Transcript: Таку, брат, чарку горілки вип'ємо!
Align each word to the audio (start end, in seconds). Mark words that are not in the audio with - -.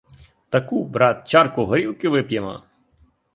Таку, 0.49 0.85
брат, 0.85 1.27
чарку 1.27 1.65
горілки 1.65 2.09
вип'ємо! 2.09 2.63